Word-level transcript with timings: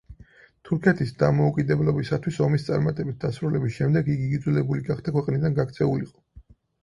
თურქეთის 0.67 1.11
დამოუკიდებლობისათვის 1.23 2.39
ომის 2.45 2.65
წარმატებით 2.69 3.19
დასრულების 3.25 3.77
შემდეგ 3.77 4.09
იგი 4.15 4.31
იძულებული 4.39 4.87
გახდა 4.91 5.13
ქვეყნიდან 5.19 5.59
გაქცეულიყო. 5.61 6.51